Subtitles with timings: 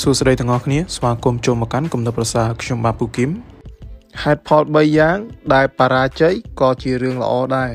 [0.00, 3.30] សួស្តីទាំងអស់គ្នាស្វាគមន៍ចូលមកកាន់គំនិតប្រសាខ្ញុំបាទពូគឹម
[4.22, 5.18] ហេតុផល3យ៉ាង
[5.54, 7.72] ដែលបរាជ័យក៏ជារឿងល្អដែរ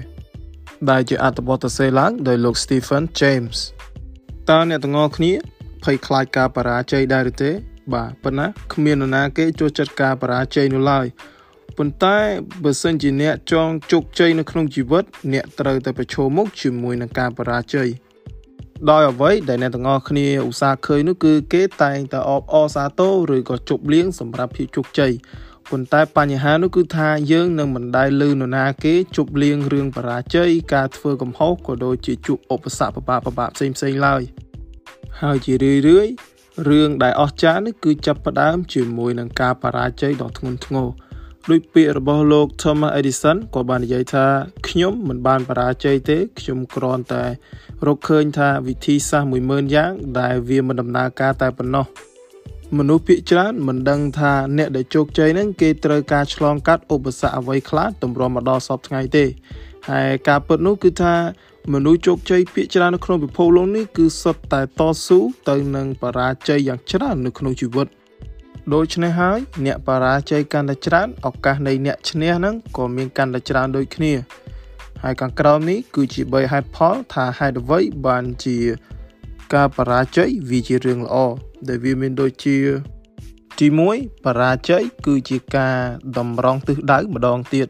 [0.90, 3.58] ដែលជាអត្ថបទសរសេរឡើងដោយលោក Stephen James
[4.50, 5.32] តើអ្នកទាំងអស់គ្នា
[5.84, 7.52] ភ័យខ្លាចការបរាជ័យដែរឬទេ
[7.94, 11.06] បាទប៉ុន្តែគ្មាននរណាគេចូលចិត្តការបរាជ័យនោះឡើយ
[11.78, 12.18] ប៉ុន្តែ
[12.64, 15.04] បើសិនជាអ្នកចង់ជោគជ័យនៅក្នុងជីវិត
[15.34, 17.90] អ្នកត្រូវតែប្រឈមមុខជាមួយនឹងការបរាជ័យ
[18.92, 25.14] ដោយអ្វីដែលអ្នកទាំងអស់គ្នាឧស្សាហ៍ឃើញនោះគឺគេតែងតែអបអរសាទរឬក៏ជប់លៀងសម្រាប់ភាពជោគជ័យ
[25.70, 34.22] ប៉ុន្តែបញ្ហានោះគឺថាយើងនឹងមិនដែលលឺនរណាគេជប់លៀងរឿងបរាជ័យការធ្វើកំហុសក៏ដូចជាជួបឧបសគ្គបបាក់បបាក់ផ្សេងផ្សេងឡើយ
[35.22, 36.08] ហើយជារឿយរឿយ
[36.70, 40.88] រឿងដែលអស្ចារ្យនេះគឺចាប់ផ្ដើមជាមួយនឹងការបរាជ័យដ៏ធ្ងន់ធ្ងរ
[41.52, 44.26] ដោយពាក្យរបស់លោក Thomas Edison ក៏បាននិយាយថា
[44.68, 47.24] ខ្ញុំមិនបានបរាជ័យទេខ្ញុំគ្រាន់តែ
[47.88, 51.86] រកឃើញថាវិធីសាស្ត្រ10000យ៉ាង ដែលវាមិនដំណើរការតែប៉ុណ្ណោះ
[52.78, 59.26] មនុស្សភាគច្រើនមិនដឹងថាអ្នកដែលជោគជ័យហ្នឹងគេត្រូវការឆ្លងកាត់ឧបសគ្គអ្វីខ្លះទម្រាំមកដល់សពថ្ងៃទេ
[59.90, 61.16] ហើយការពិតនោះគឺថា
[61.74, 67.88] មនុស្សជោគជ័យភាគច្រើននៅក្នុងពិភពលោកនេះគឺសុទ្ធតែតស៊ូទៅនឹងបរាជ័យយ៉ាងច្រើននៅក្នុងជីវិត
[68.74, 74.14] ដូច្នេះហើយអ្នកបរាជ័យកាន់តែច្រើនឱកាសនៃអ្នកឈ្នះហ្នឹងក៏មានកាន់តែច្រើនដូចគ្នា
[75.04, 78.58] ហើយខាងក្រោមនេះគឺជា3ហេតុផលថាហេតុអ្វីបានជា
[79.54, 81.16] ការបរាជ័យវាជារឿងល្អ
[81.68, 82.58] ដែលវាមានដូចជា
[83.60, 85.76] ទី1បរាជ័យគឺជាការ
[86.18, 87.68] តម្រង់ទិសដៅម្ដងទៀត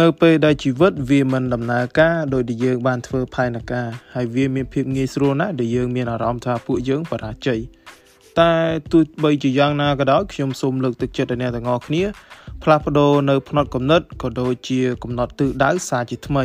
[0.00, 7.60] នៅពេលដែលជីវិតវាមិនដំណើរការដោយដែលយើងបានធ្វើផែនការហើយវាមានភាពងាយស្រួលណាស់ដែលយើងមានអារម្មណ៍ថាពួកយើងបរាជ័យ
[8.38, 8.52] តែ
[8.92, 12.02] ទោះបីជាយ៉ាងណាក៏ដោយខ្ញុំសូមលើកទឹកចិត្តដល់អ្នកទាំងអស់គ្នា
[12.62, 16.44] ផ្លាស់ប្ដូរនៅផ្នត់គំនិតក៏ដូចជាកំណត់ទិសដៅសារជាថ្មី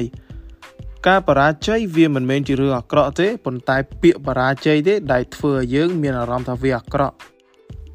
[1.08, 7.16] ការបរាជ័យវាមិនមែនជារឿងអាក្រក់ទេប៉ុន្តែពាក្យបរាជ័យទេដែលធ្វើឲ្យយើងមានអារម្មណ៍ថាវាអាក្រក់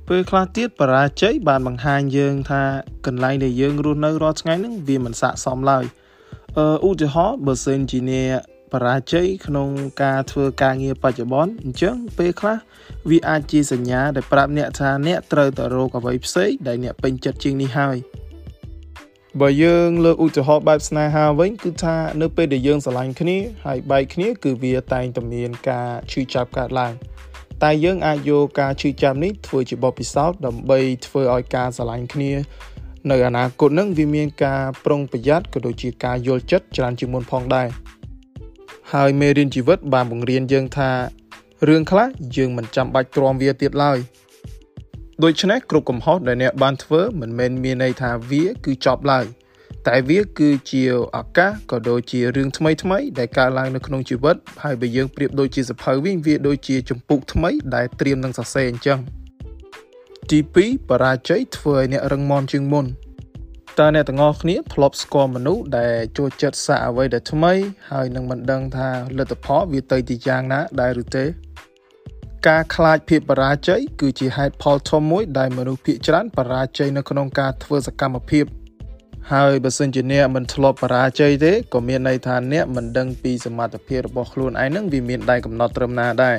[0.08, 2.62] ពេលខ្លះទៀតបរាជ័យបានបង្ហាញយើងថា
[3.06, 5.84] កន្លែងដែលយើងរស់នៅរាល់ថ្ងៃហ្នឹងវាមិនស័ក្តិសមឡើយ
[6.58, 9.68] អឺឧទាហរណ៍បើសិនជាអ្នក បរាជ័យក្នុង
[10.02, 12.56] ការធ្វើការងារបច្ចុប្បន្នអញ្ចឹងពេលខ្លះ
[13.10, 17.96] វាអាចជាសញ្ញាដែលប្រាប់អ្នកថាអ្នកត្រូវតែរកអ្វីផ្សេងដែលអ្នកពេញចិត្តជាងនេះហើយ
[19.40, 26.92] បើយើងលើកឧទាហរណ៍បែបស្នេហាវិញគឺថានៅពេលដែលយើងស្រឡាញ់គ្នាហើយបែកគ្នា គឺវាតែងតែមានការឈឺចាប់កើតឡើង
[27.62, 32.32] តែយើងអាចយកការឈឺចាប់នេះធ្វើជាបទពិសោធន៍ដើម្បីធ្វើឲ្យការស្រឡាញ់គ្នា
[33.10, 37.68] នៅអនាគតនឹងវាមានការប្រុងប្រយ័ត្នក៏ដូចជាការយល់ចិត្តច្រើនជាងមុនផងដែរ
[38.94, 40.90] ហើយមេរៀនជីវិតបានបង្រៀនយើងថា
[41.68, 43.98] រឿងខ្លះយើងមិនចាំបាច់ទ្រាំវាទៀតឡើយ
[45.24, 49.24] ដូច្នេះគ្រប់កំហុសដែលអ្នកបានធ្វើមិនមែនមានន័យថាវាគឺចប់ឡើយ
[49.88, 50.82] តែវាគឺជា
[51.16, 58.98] ឱកាសក៏ដូចជារឿងថ្មីថ្មីដែលកើតឡើងនៅក្នុងជីវិតហើយបើយើងប្រៀបដូចជាសភៅវិញវាដូចជាចម្ពោះថ្មីដែលត្រៀមនឹងសរសេរអញ្ចឹង
[60.30, 62.86] ទី2បរាជ័យធ្វើឲ្យអ្នករឹងមាំជាងមុន
[63.78, 67.52] តើអ្នកទាំងអស់គ្នាធ្លាប់ស្គាល់មនុស្សដែលចូលចិត្តសាកអ្វីដែលថ្មី
[67.90, 71.24] ហើយនឹងមិនដឹងថាលទ្ធផលវាទៅទីយ៉ាងណាដែរឬទេ
[72.48, 78.44] ការខ្លាចភាពបរាជ័យគឺជាហេតុផលធំមួយ ដែលមនុស្សភាគច្រើនបរាជ័យនៅក្នុងការធ្វើសកម្មភាព
[79.32, 86.36] ហើយបើសិនជាអ្នកមិនធ្លាប់បរាជ័យទេក៏មានន័យថាអ្នកមិនដឹងពីសមត្ថភាពរបស់ខ្លួនឯងនឹងវាមានដែនកំណត់ត្រឹមណាដែរ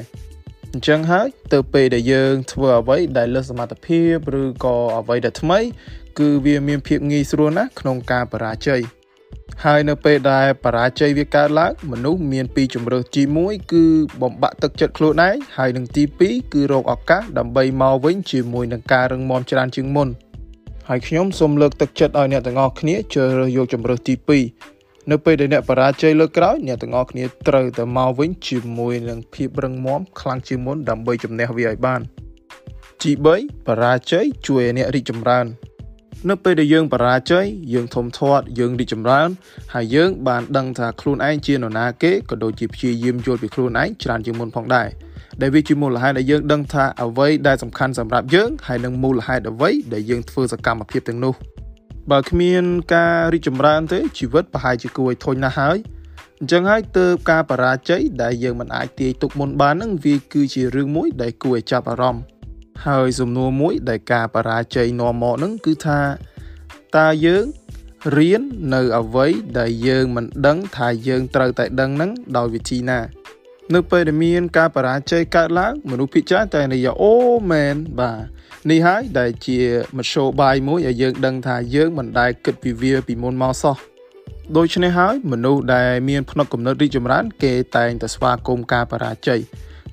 [0.74, 5.60] អញ្ចឹងហើយទៅពេលដែលយើងធ្វើអ្វីដែលលើសសមត្ថភាពឬក៏អ្វីដែលថ្មី
[6.20, 8.82] គឺវាមានភាពងាយស្រួលណាស់ក្នុងការបរាជ័យ
[9.66, 13.84] ហើយនៅពេលដែលបរាជ័យវាកើតឡើងមនុស្សមានពីរជំរើសទី1គឺ
[14.22, 20.08] បំបាក់ទឹកចិត្តខ្លួនឯងហើយនឹងទី2គឺរកឱកាសដើម្បីមកវិញជាមួយនឹងការរឹងមាំច្រើនជាងមុន
[20.90, 24.16] ហើយខ្ញុំសូមលើកទឹកចិត្តឲ្យអ្នកទាំងអស់គ្នាជ្រើសរើសយកជំរើសទី
[24.62, 32.02] 2នៅពេលដែលអ្នកបរាជ័យលើកក្រោយអ្នកទាំងអស់គ្នាត្រូវតែមកវិញជាមួយនឹងភាពរឹងមាំខ្លាំងជាងមុនដើម្បីជំនះវាឲ្យបាន
[33.02, 35.48] ទី3បរាជ័យជួយឲ្យអ្នករីកចម្រើន
[36.28, 39.30] នៅពេលដែលយើងបរាជ័យយើងធំធាត់យើងរីកចម្រើន
[39.74, 44.88] ហើយយើងបានដឹងថាខ្លួនឯងជានរណាគេក៏ដូចជាព្យាយាមយល់ពីខ្លួនឯងច្រើនជាងមុនផងដែរ
[45.42, 51.34] ដែលវាជាមូលហេតុដែលយើងដឹងថាអ្វីដែលសំខាន់សម្រាប់យើងហើយនឹងមូលហេតុអ្វីដែលយើងធ្វើសកម្មភាពទាំងនោះ
[52.12, 52.64] បើគ្មាន
[52.96, 55.78] ការរីកចម្រើនទេជីវិតប្រហែលជាគួរឲ្យធុញណាស់ហើយ
[56.40, 62.24] អញ្ចឹងហើយទើបការបរាជ័យដែលយើងមិនអាចទាយទុកមុនបាននឹងវាគឺជារឿងមួយដែលគួរឲ្យចាប់អារម្មណ៍
[62.88, 66.00] ហើយសំណួរមួយ ដែលការបរាជ័យនាំមកនឹងគឺថា
[66.98, 67.46] តើយើង
[68.18, 68.42] រៀន
[68.74, 69.28] នៅអ្វី
[69.60, 73.00] ដែលយើងមិនដឹងថាយើងត្រូវតែដឹងនឹងដោយវិធីណា
[73.74, 77.14] នៅពេលដែលមាន ការបរាជ័យកើតឡើងមនុស្សភាគច្រើនតែនិយាយអូ
[77.52, 78.20] មែនបាទ
[78.70, 79.60] នេះហើយដែលជា
[79.98, 83.76] មធ្យោបាយមួយឲ្យយើងដឹងថាយើងមិនដែលគិតពីវាពីមុនមកសោះ
[84.58, 89.42] ដូច្នេះហើយមនុស្សដែលមានផ្នត់គំនិតរីកចម្រើន គេតែងតែស្វាគមន៍ការបរាជ័យ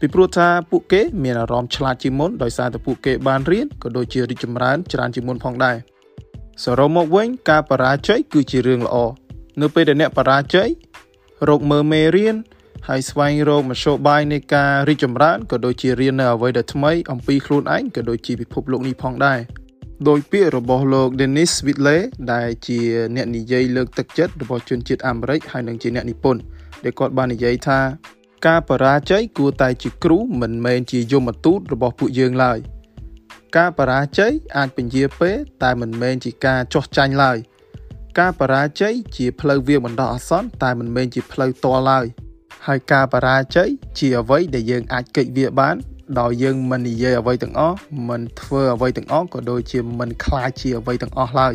[0.01, 5.77] ពីព្រោះថាពួកគេមានអារម្មណ៍ឆ្លាតជាងមុនដោយសារតែពួកគេបានរៀនក៏ដូចជារីកចម្រើនច្រើនជាងមុនផងដែរ
[6.65, 8.97] សរុបមកវិញ ការបរាជ័យគឺជារឿងល្អ
[9.61, 10.69] នៅពេលដែលអ្នកបរាជ័យ
[11.49, 12.37] រកមើលមេរៀន
[12.89, 19.41] ហើយស្វែងរកមធ្យោបាយនៃការរីកចម្រើនក៏ដូចជារៀននៅអ្វីដែលថ្មីអំពីខ្លួនឯងក៏ដូចជាពិភពលោកនេះផងដែរ
[20.09, 22.01] ដោយពាក្យរបស់លោក Dennis Whitley
[22.33, 22.81] ដែលជា
[23.17, 26.41] អ្នកនិយាយលើកទឹកចិត្តរបស់ជនជាតិអាមេរិកហើយនិងជាអ្នកនិពន្ធ
[26.85, 27.79] ដែលគាត់បាននិយាយថា
[28.47, 32.59] ការបរាជ័យគួរតែជាគ្រូមិនមែនជាយមទូតរបស់ពួកយើងឡើយ
[33.57, 37.39] ការបរាជ័យអាចពញាពេលតែមិនមែនជាការចោះចាញ់ឡើយ
[38.19, 42.07] ការបរាជ័យជាផ្លូវវាបណ្ដោះអាសន្នតែមិនមែនជាផ្លូវតល់ឡើយ
[42.67, 45.77] ហើយការបរាជ័យជាអ្វីដែលយើងអាចកិច្ចវាបាន
[46.21, 47.79] ដោយយើងមិននិយាយអ្វីទាំងអស់
[48.09, 51.55] មិនធ្វើអ្វីទាំងអស់ក៏ដូចជាមិនខ្លាចជាអ្វីទាំងអស់ឡើយ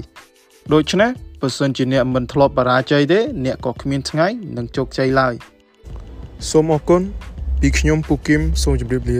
[0.73, 1.11] ដូច្នេះ
[1.41, 4.27] បើសិនជាអ្នកមិនធ្លាប់បរាជ័យទេអ្នកក៏គ្មានថ្ងៃ
[4.57, 5.35] នឹងជោគជ័យឡើយ
[6.49, 7.01] សូមអរគុណ
[7.61, 9.19] ពីខ្ញុំពូគឹមសូមជម្រាបលា